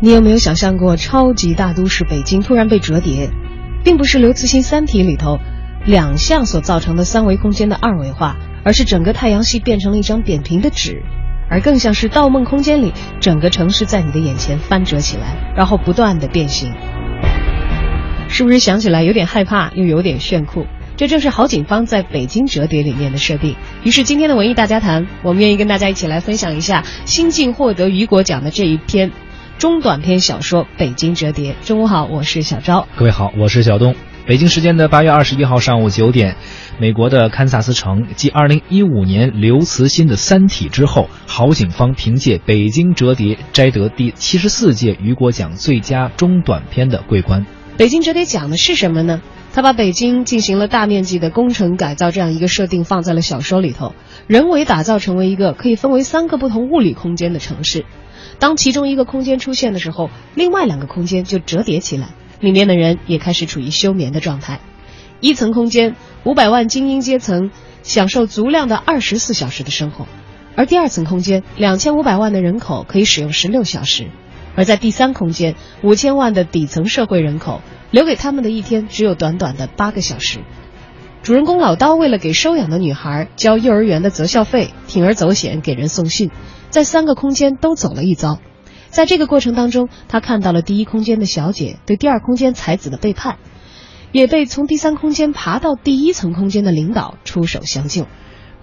[0.00, 3.30] 你有没有想象过，超级大都市北京突然被折叠，
[3.82, 5.38] 并不是刘慈欣《三体》里头
[5.84, 11.02] 两项所造成的三维空间的二维化，而是整个太阳系变成了一张扁平的纸，
[11.50, 16.72] 而更像是《盗梦空间》里整个城市在你的眼前翻折起来，然后不断的变形。
[18.28, 20.64] 是不是想起来有点害怕，又有点炫酷？
[20.96, 23.56] 这正是郝景芳在北京折叠里面的设定。
[23.82, 29.10] 于是今天的文艺大家谈，我们愿意跟大家一起来分享一下新晋获得雨果奖的这一篇。
[29.58, 31.56] 中短篇小说《北京折叠》。
[31.66, 32.86] 中午好，我是小昭。
[32.94, 33.96] 各位好，我是小东。
[34.24, 36.36] 北京时间的八月二十一号上午九点，
[36.78, 47.42] 美国的堪萨斯城继二零一五年刘慈欣的《三体》之后，郝景芳凭借《北京折叠》摘得第七十四届雨果奖最佳中短篇的桂冠。
[47.76, 49.20] 《北京折叠》讲的是什么呢？
[49.58, 53.92] 他把北京进行了大面积的工程改造这样一个设定放在了小说里头，
[54.28, 57.84] 人为打造成为一个可以分为三个不同物理空间的城市。
[58.38, 64.60] 当其中一个空间出现的时候，另外两个空间就折叠起来，里面的人也开始处于休眠的状态。
[65.18, 67.50] 一层空间，五百万精英阶层
[67.82, 70.04] 享受足量的二十四小时的生活；
[70.54, 74.04] 而第二层空间，两千五百万的人口可以使用十六小时；
[74.58, 77.60] 而在第三空间，五千万的底层社会人口
[77.92, 80.40] 留给他们的一天只有短短的八个小时。
[81.22, 86.32] 主人公老刀为了给收养的女孩交幼儿园的择校费，铤而走险给人送信。
[86.70, 88.40] 在三个空间都走了一遭，
[88.88, 93.36] 在这个过程当中，他看到了第一空间的小姐对第二空间才子的背叛，
[94.10, 98.08] 也被从第三空间爬到第一层空间的领导出手相救。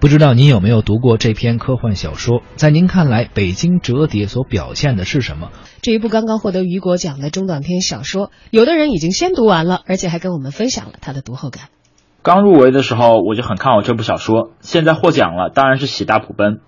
[0.06, 2.44] 不知道您有没有读过这篇科幻小说？
[2.58, 5.50] 在您看来，《北京折叠》所表现的是什么？
[5.82, 11.70] 这一部刚刚获得雨果奖的中短篇小说，有的人已经先读完了，而且还跟我们分享了他的读后感。
[12.22, 16.60] 刚入围的时候，我就很看好这部小说，现在获奖了，当然是喜大普奔。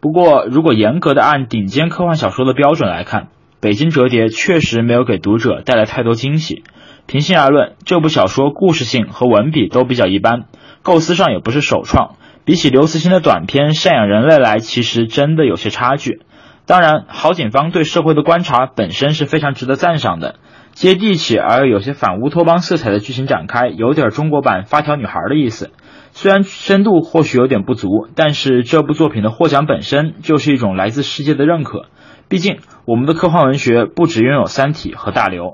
[0.00, 3.24] 不过，如果严格的按顶尖科幻小说的标准来看，
[3.60, 6.64] 《北京折叠》确实没有给读者带来太多惊喜。
[7.04, 10.46] 平心而论，这部小说故事性和文笔都比较一般，
[10.80, 12.14] 构思上也不是首创。
[12.46, 16.20] 比起刘慈欣的短篇《赡养人类》来，其实真的有些差距。
[16.64, 20.36] 当然，郝景芳对社会的观察本身是非常值得赞赏的，
[20.70, 25.72] 接地气而又有些反乌托邦色彩的剧情展开，有点中国版《发条女孩》的意思。
[26.12, 31.86] 虽然深度或许有点不足，但是这部作品的获奖本身就是一种来自世界的认可。
[32.28, 35.44] 毕竟我们的科幻文学不只拥有《三体》和《大刘》。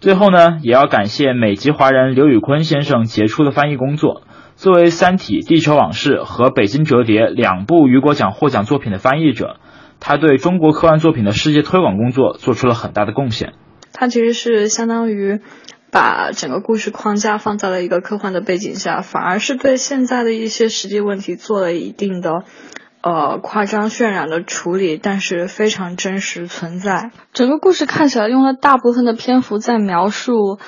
[0.00, 4.22] 最后呢，也要感谢美籍华人刘宇坤先生杰出的翻译工作。
[4.56, 9.56] 作为《三体》《地球往事》和《北京折叠》两部雨果奖获奖作品的翻译者，
[10.00, 13.52] 他对中国科幻作品的世界推广工作做出了很大的贡献。
[13.92, 15.40] 他其实是相当于。
[15.88, 22.42] 把整个故事框架放在了一个科幻的背景下，反而是对现在的一些实际问题做了一定的，
[23.00, 27.12] 呃，夸张渲染的处理，但是非常真实存在。
[27.32, 30.58] 整个故事看起来用了大部分的篇幅在描述，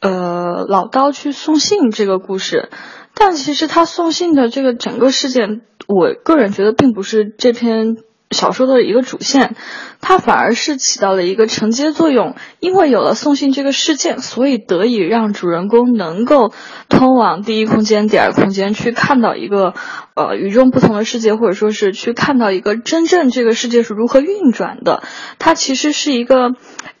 [0.00, 2.70] 呃，老刀去送信这个故事，
[3.14, 7.96] 但其实他送信的这个整个事件，我个人觉得并不是这篇。
[8.30, 9.56] 小说的一个主线，
[10.00, 12.36] 它反而是起到了一个承接作用。
[12.60, 16.52] 因为有了送信这个事件，所以得以让主人公能够
[16.88, 19.72] 通往第一空间、第二空间，去看到一个
[20.14, 25.02] 呃与众不同的世界，或者说是去看到一个真正这个世界是如何运转的。
[25.38, 26.50] 它其实是一个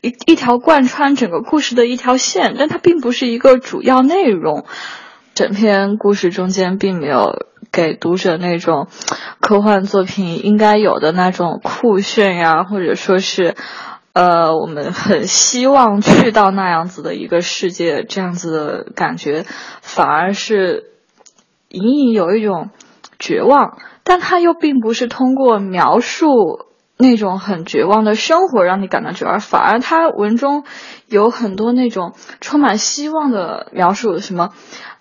[0.00, 4.64] 一一条贯穿整个故事的一条线，但它并不是一个主要内容。
[5.38, 7.46] 整篇故事中间并没有。
[7.70, 8.88] 给读者那种
[9.40, 13.56] 科幻作品应该有的那种酷炫呀，或者说是，
[14.14, 19.44] 呃，我们很希望去到那样子的一个世界，这样子的感觉，
[19.82, 20.92] 反而是
[21.68, 22.70] 隐隐有一种
[23.18, 23.78] 绝望。
[24.02, 26.66] 但他又并不是通过描述
[26.96, 30.64] 那种很绝望的生活让你感到绝望，反而他文中
[31.06, 34.50] 有很多那种充满希望的描述，什么？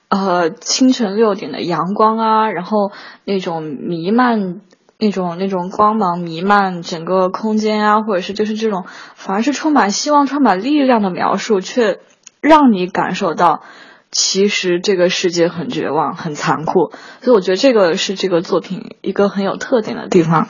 [0.10, 2.92] 呃，清晨六点的阳光啊，然后
[3.26, 4.62] 那种弥漫，
[4.98, 8.86] 那种那种光芒弥漫整个空间啊，或者是就是这种，
[9.16, 12.00] 反而是充满希望、充满力量的描述，却
[12.40, 13.64] 让你感受到，
[14.10, 16.92] 其实这个世界很绝望、很残酷。
[17.22, 20.48] 所以我觉得这个是这个作品一个很有特点的地方。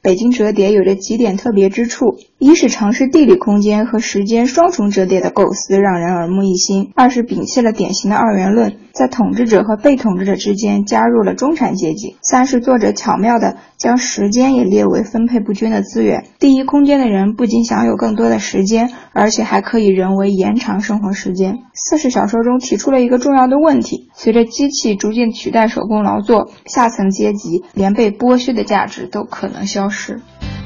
[0.00, 16.24] 北京折叠有着几点特别之处：一是尝试地理空间和时间双重折叠的构思，让人耳目一新；二是摒弃了典型的二元论，在统治者和被统治者之间加入了中产阶级；三是作者巧妙的将时间也列为分配不均的资源。
[16.40, 21.60] 第一空间的人不仅享有更多的时间，而且还可以人为延长生活时间。
[21.74, 30.20] 四是小说中提出了一个重要的问题：随着机器逐渐取代手工劳作，下层阶级连被剥削的价值都可能消失。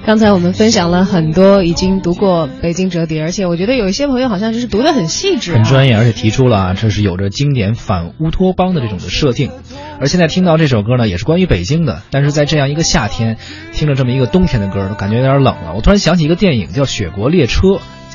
[0.07, 9.51] 刚才我们分享了很多已经读过《北京折叠》，而且我觉得有一些朋友好像就是读得很细致、很专业，而且提出了啊，这是有着经典反乌托邦的这种的设定。
[9.99, 13.37] 而现在听到这首歌呢，也是关于北京的，但是在这样一个夏天，
[13.73, 15.75] 听着这么一个冬天的歌，都感觉有点冷了。
[15.75, 17.67] 我突然想起一个电影叫《雪国列车》，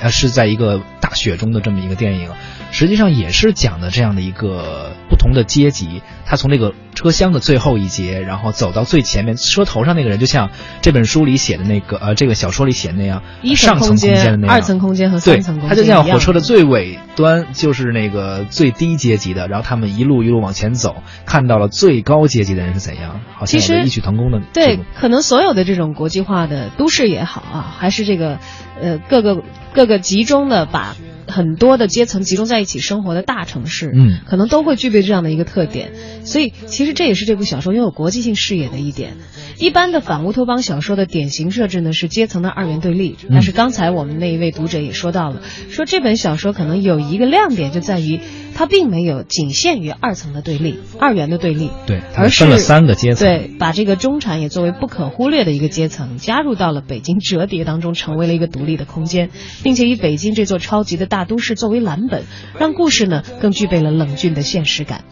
[0.02, 2.30] 啊，是在一个大雪中的这么一个电影，
[2.72, 10.52] 实际上也是讲的这样的一个不同的阶级，他从这个车厢的最后一节，然后走到最前面，车头上那个人就像
[10.84, 24.40] 这本书里写的那个，呃，这个小说里写的那样，一上层空间的那样，二层空间和三层空间，他就像火车的最尾端就是那个最低阶级的，然后他们一路一路往前走，看到了最高阶级的人是怎样，好像其实异曲同工的。
[24.54, 28.38] 对，可能所有的这种国际化的都市也好啊，还是这个
[28.80, 29.42] 呃各个
[29.74, 30.96] 各个集中的把。
[31.32, 35.94] 很多的阶层集中在一起生活的大城市，嗯，可能都会具备这样的一个特点，
[36.26, 39.14] 所以其实这也是这部小说拥有国际性视野的一点。
[39.58, 48.20] 一般的反乌托邦小说的典型设置呢是阶层的二元对立，但是刚才我们那一位读者也说到了，说这本小说可能有一个亮点就在于
[48.56, 59.30] 它并没有仅限于二层的对立、二元的对立，对，而是分了三个阶层，对，把这个中产也作为不可忽略的一个阶层加入到了北京折叠当中，成为了一个独立的空间，
[59.64, 62.24] 并且以北京这座超级的大都市作为蓝本，
[62.60, 65.04] 让故事呢更具备了冷峻的现实感。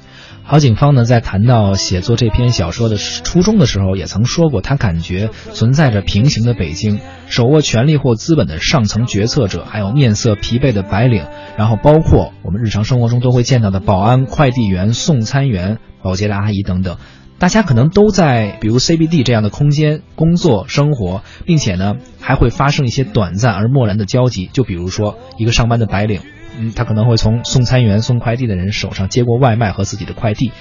[0.50, 16.98] 郝景芳呢，在谈到写作这篇小说的初衷的时候，也曾说过，他感觉存在着平行的北京，手握权力或资本的上层决策者，还有面色疲惫的白领，然后包括我们日常生活中都会见到的保安、快递员、送餐员、保洁的阿姨等等。
[17.38, 24.50] 大家可能都在比如 CBD 这样的空间工作生活，并且呢，还会发生一些短暂而漠然的交集。
[24.52, 26.22] 就比如说一个上班的白领。
[26.59, 30.51] 嗯，他可能会从送餐员、送快递的人手上接过外卖和自己的快递，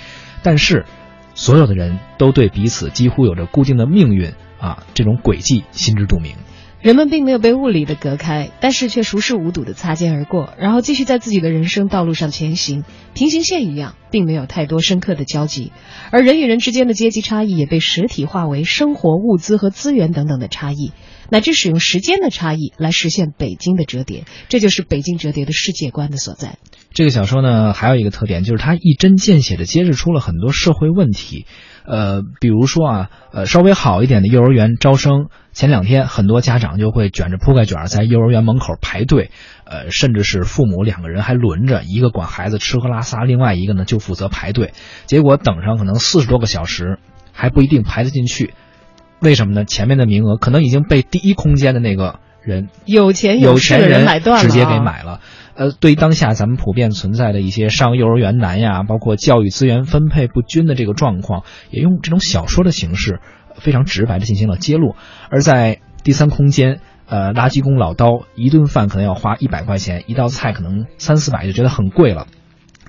[0.44, 0.86] 但是，
[1.34, 6.34] 所有的人都对彼此几乎有着固定的命运啊，这种轨迹心知肚明。
[6.80, 12.84] 人们并没有被物理的隔开，但是却熟视无睹的擦肩而过，然后继续在自己的人生道路上前行，
[13.14, 15.72] 平行线一样，并没有太多深刻的交集。
[16.12, 20.92] 而人与人之间的阶级差异也被实体化为生活物资和资源等等的差异。
[21.30, 26.56] 乃至使用时间的差异来实现北京的折叠，这就是北京折叠的世界观的所在。
[26.94, 31.44] 这个小说呢，还有一个特点，就是它一针见血地揭示出了很多社会问题。
[31.84, 35.26] 呃，比如说啊，呃，稍微好一点的幼儿园招生，
[35.58, 39.32] 前两天很多家长就会卷着铺盖卷在幼儿园门口排队，
[39.64, 44.72] 呃，甚至是父母两个人还轮着，一个管孩子吃喝拉撒，另外一个呢就负责排队，
[45.06, 47.00] 结果等上可能四十多个小时，
[47.32, 48.54] 还不一定排得进去。
[49.18, 49.64] 为什么呢？
[49.64, 55.18] 前面的名额可能已经被第一空间的那个人有钱有钱人买断了，直接给买了。
[55.56, 63.18] 呃，对于当下咱们普遍存在的一些上幼儿园难呀，包括教育资源分配不均的这个状况，也用这种小说的形式
[63.60, 64.94] 非常直白的进行了揭露。
[65.30, 72.26] 而在第三空间，呃，垃圾工老刀一顿饭可能要花一百块钱，一道菜可能三四百就觉得很贵了。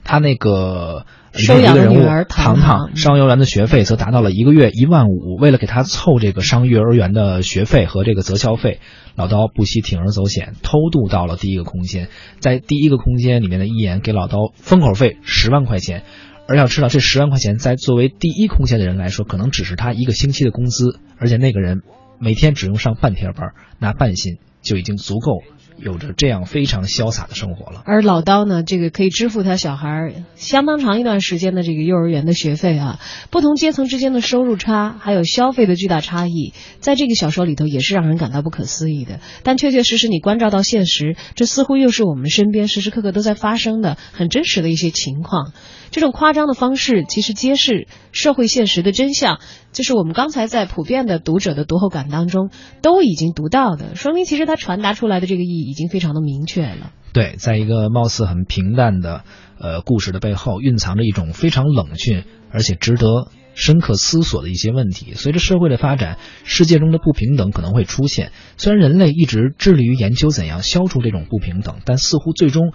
[0.03, 1.05] 他那个。
[1.31, 5.35] 收养人物糖糖上幼儿园的学费则达到了一个月一万五。
[5.39, 8.79] 为了给他凑这个上幼儿园的学费和这个择校费，
[9.13, 12.09] 老刀不惜铤而走险，偷渡到了第一个空间。
[12.39, 16.01] 在第一个空间里面的一言给老刀封口费十万块钱，
[16.49, 21.83] 而要知道这十万块钱在作为第一空闲的人来说，可能只是他一个星期的工资，而且那个人
[22.19, 25.58] 每天只用上半天班，拿半薪就已经足够了。
[25.81, 32.99] 有着这样非常潇洒的生活了，而老刀呢，这个可以支付他小孩相当长一段时间的这个幼儿园的学费啊。
[33.29, 39.19] 不同阶层之间的收入差，还有消费的巨大差异，在这个小说里头也是让人感到不可思议的。
[39.43, 45.53] 但确确实实你关照到现实，这似乎又是我们身边时时刻刻都在发生的很真实的一些情况。
[45.91, 49.39] 这种夸张的方式，其实揭示社会现实的真相，
[49.71, 52.49] 就是我们刚才在普遍的读者的读后感当中
[52.81, 56.91] 都已经读到的，说明其实它传达出来的这个意义已经非常的明确了。
[57.13, 59.23] 对，在一个貌似很平淡的
[59.59, 65.13] 呃故事的背后，蕴藏着一种非常冷峻而且值得深刻思索的一些问题。
[65.13, 68.31] 随着社会的发展，世界中的不平等可能会出现。
[68.57, 72.73] 虽然人类一直致力于研究怎样消除这种不平等，但似乎最终。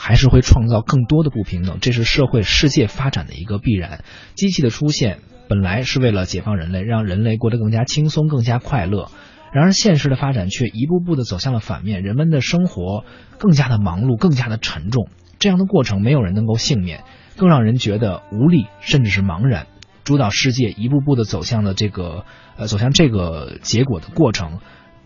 [0.00, 4.04] 还是会创造更多的不平等，这是社会世界发展的一个必然。
[4.36, 5.18] 机器的出现
[5.48, 9.10] 本来是为了解放人类，让人类过得更加轻松、更加快乐。
[9.50, 13.04] 然而，现实的发展却一步步的走向了反面，人们的生活
[13.38, 15.08] 更加的忙碌、更加的沉重。
[15.38, 17.02] 这样的过程，没有人能够幸免，
[17.36, 19.66] 更让人觉得无力，甚至是茫然。
[20.04, 22.24] 主导世界一步步的走向了这个
[22.56, 24.58] 呃走向这个结果的过程，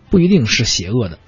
[0.09, 1.19] 不一定是邪恶的。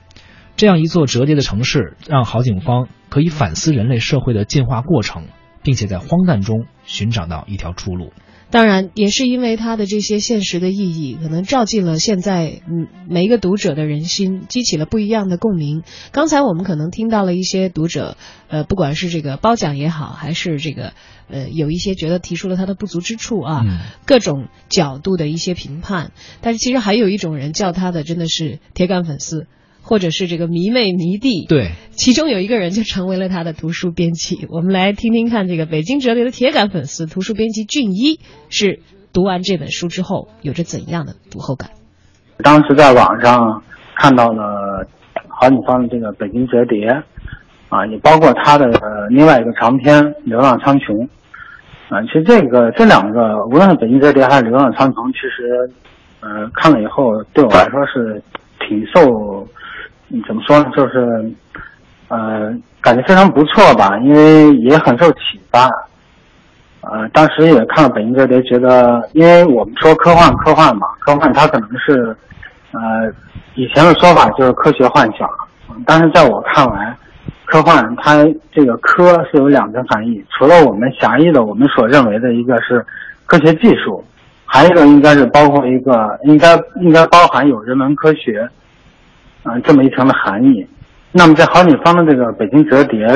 [0.58, 5.28] 这样一座折叠的城市，让郝景芳可以反思人类社会的进化过程，
[5.64, 8.12] 并且在荒诞中寻找到一条出路。
[8.56, 15.84] 当然，也是因为它的这些现实的意义，可能照进了现在嗯每一个读者的人心，激起了不一样的共鸣。
[16.14, 18.16] 刚才我们可能听到了一些读者，
[18.48, 20.94] 呃，不管是这个褒奖也好，还是这个
[21.28, 23.66] 呃有一些觉得提出了他的不足之处啊，
[24.06, 26.14] 各种角度的一些评判。
[26.40, 29.48] 但是其实还有一种人叫他的真的是铁杆粉丝。
[29.88, 34.48] 或者是这个迷妹迷弟，对，其中有一个人就成为了他的图书编辑。
[34.50, 38.80] 我们来听听看，这个北京折叠的铁杆粉丝，图书编辑俊一是
[39.14, 41.70] 读完这本书之后有着怎样的读后感？
[42.44, 43.62] 当时在网上
[43.96, 44.88] 看到了
[45.30, 46.88] 郝景芳的这个《北京折叠》，
[47.70, 48.68] 啊，也包括他的
[49.12, 50.96] 另外一个长篇《流浪苍穹》，
[51.90, 55.70] 啊，其实这个这两个，无论是《北京折叠》还是《流浪苍穹》，其实，
[56.22, 58.20] 呃，看了以后对我来说是
[58.68, 59.48] 挺受。
[60.28, 60.72] 怎么说呢？
[60.76, 61.32] 就是，
[62.08, 65.70] 呃，感觉非常不错吧，因为也很受启发。
[66.82, 72.16] 呃，当时也看了《北京折叠》，觉得，因为我们说科幻，科幻嘛，科幻它可能是，
[72.72, 73.12] 呃，
[73.56, 75.28] 以前的说法就是科学幻想。
[75.86, 76.96] 但是在我看来，
[77.46, 82.86] 科幻它这个“科”是有两层含义，除了我们狭义的我们所认为的一个是
[83.26, 84.06] 科学技术，
[84.46, 88.48] 还有一个应该是包括一个应该应该包含有人文科学。
[89.46, 90.66] 啊，这么一层的含义。
[91.12, 93.08] 那么在郝景芳的这个《北京折叠》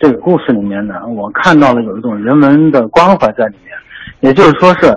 [0.00, 3.72] 这个故事里面呢，我看到了有一种人文的关怀在里面。
[4.20, 4.92] 也就是说是，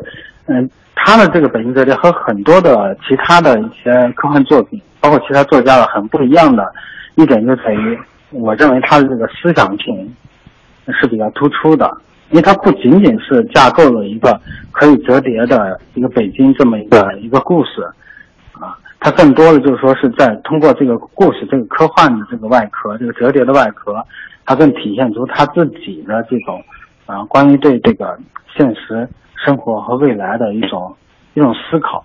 [0.48, 6.66] 嗯，他的这个《北京折叠》和很多的其他的一些科幻作品，包括其他作家的很不一样的
[7.16, 7.98] 一点就在于，
[8.32, 10.12] 我认为他的这个思想性
[11.00, 11.90] 是比较突出的，
[12.32, 14.40] 因为它不仅仅是架构了一个
[14.72, 17.88] 可以折叠的一个北京这么一个一个故事。
[19.02, 23.96] 它更多的就是说是在通过这个故事，这个科幻的这个外壳，这个折叠的外壳，
[24.46, 26.62] 它更体现出他自己的这种，
[27.06, 28.20] 啊，关于对这个
[28.54, 30.94] 现实生活和未来的一种
[31.34, 32.04] 一种思考，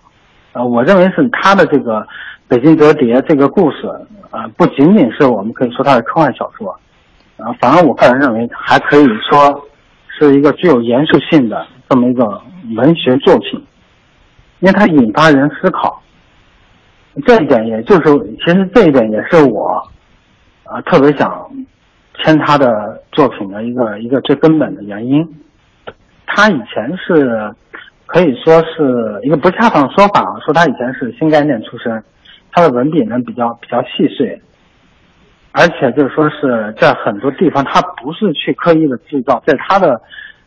[0.52, 2.00] 呃，我认为是他的这个
[2.46, 3.88] 《北京折叠》这个故事，
[4.30, 6.70] 啊，不仅仅是我们可以说它是科幻小说，
[7.38, 9.66] 啊，反而我个人认为还可以说
[10.06, 12.40] 是一个具有严肃性的这么一个
[12.76, 13.60] 文学作品，
[14.60, 16.00] 因为它引发人思考。
[17.26, 19.80] 这一点，也就是其实这一点也是我，
[20.64, 21.49] 啊，特别想
[22.18, 25.26] 签他的作品的一个一个最根本的原因。
[26.26, 27.54] 他以前是
[28.06, 32.02] 可以说是一个不恰当的说法，说他以前是新概念出身，
[32.50, 34.40] 他的文笔呢比较比较细碎，
[35.52, 40.00] 而且就是说是在很多地方他不是去刻意的制造，在他的。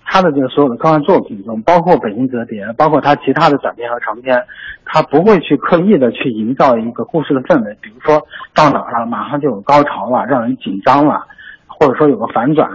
[0.10, 4.42] 他的这个所有的科幻作品中，包括《北京折叠》，包括他其他的短篇和长篇，
[4.86, 7.78] 他不会去刻意的去营造一个故事的氛围。
[7.82, 11.22] 比如说到哪儿了，马上就有高潮了，让人紧张了，
[11.68, 12.70] 或者说有个反转。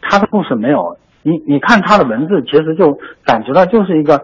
[0.00, 4.16] 他的故事没有，你你看他的文字，其实就感觉到就是一个，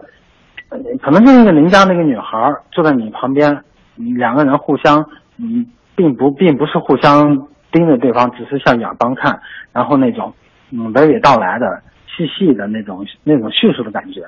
[1.03, 3.61] 可能就是一个邻家那个女孩坐在你旁边，
[3.95, 5.05] 两个人互相，
[5.37, 9.39] 嗯，并不并不是互相盯着对方，只是向远方看，
[9.71, 10.33] 然后那种，
[10.71, 11.79] 嗯，娓娓道来的。
[12.07, 14.25] 细细的那种那种叙述的感觉，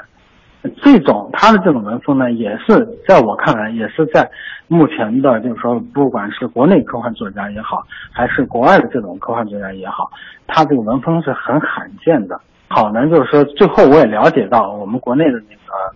[0.82, 4.30] 这种他的这种文风呢，也是在我看来，也是在
[4.68, 10.12] 目前的，就是说，不管是国内科幻作家也好，还是国外的这种科幻作家也好，
[10.46, 12.40] 他这个文风是很罕见的。
[12.70, 15.96] 好呢，就是说，最后我也了解到，我们国内的那个，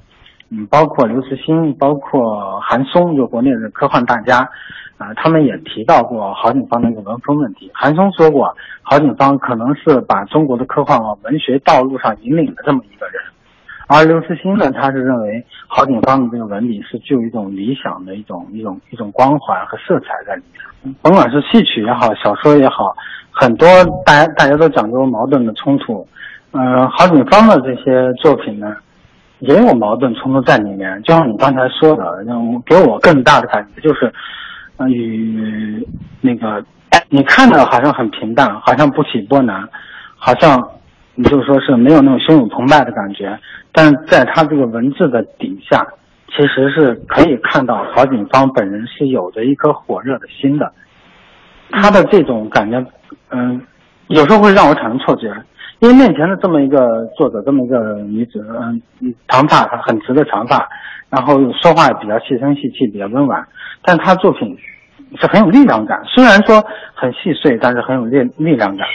[0.52, 4.48] 嗯，包括刘慈欣，包括韩松，就国内的科幻大家。
[4.98, 7.72] 啊，他们也提到过郝景芳的一个文风问题。
[7.74, 13.16] 韩松说过，郝景芳可能是把中国的科幻往文学道路上引领的这么一个人，
[13.88, 20.96] 而刘慈欣呢，他是认为郝景芳的这个文笔是具有一种理想的一种一种一种光环和色彩在里面。
[21.02, 22.96] 甭管是戏曲也好，小说也好，
[23.32, 23.68] 很多
[24.06, 26.08] 大家大家都讲究矛盾的冲突。
[26.52, 28.76] 嗯，郝景芳的这些作品呢，
[29.42, 31.02] 也有矛盾冲突在里面。
[31.04, 34.12] 就像你刚才说的，让给我更大的感觉就是。
[34.88, 35.88] 与
[36.22, 36.66] 那个，
[37.10, 39.70] 你看着好像很平淡，好像不起波澜，
[40.18, 40.60] 好像
[41.14, 43.40] 你就说是没有那种汹涌澎湃的感觉，
[43.72, 45.86] 但在他这个文字的底下，
[46.30, 50.74] 其实是可以看到郝景芳本人是有着一颗火热的心的。
[51.70, 52.84] 他的这种感觉，
[53.30, 53.62] 嗯，
[54.08, 55.32] 有时候会让我产生错觉，
[55.82, 58.82] 因为面前的这么一个作者，这么一个女子，嗯，
[59.28, 60.70] 长发很直的长发，
[61.10, 63.46] 然后说话比较细声细气，比较温婉，
[63.84, 64.58] 但她作品。
[65.20, 66.64] 是很有力量感，虽然说
[66.96, 68.88] 很细碎，但是很有力力量感。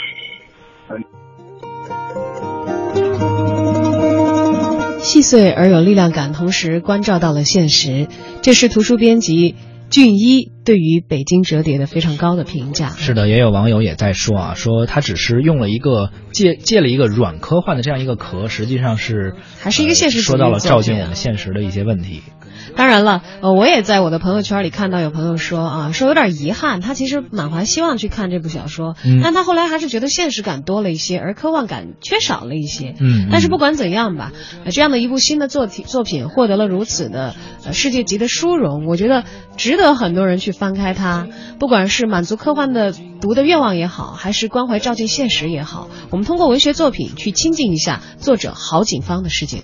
[4.99, 8.07] 细碎而有力量感，同时关照到了现实。
[8.41, 9.57] 这是图书编辑
[9.91, 12.89] 俊一对于《北京折叠》的非常高的评价。
[12.89, 22.23] 是的，也有网友也在说啊，说他只是用了一个借借了一个软科幻的这样一个壳，实际上是还是一个现实说到了照进我们现实的一些问题。
[22.75, 32.95] 当然了，呃，我也在我的朋友圈里看到有朋友说啊，说有点遗憾，他其实满怀希望去看这部小说，嗯但他后来还是觉得现实感多了一些，而科幻感缺少了一些。
[32.99, 34.33] 嗯但是不管怎样吧，
[34.65, 39.25] 呃，这样的一部新的作体作品获得了如此的呃世界级的殊荣，我觉得
[39.57, 49.55] 值得很多人去翻开它，不管是满足科幻的读的愿望也好，还是关怀照进现实也好，我们通过文学作品去亲近一下作者郝景芳的世界。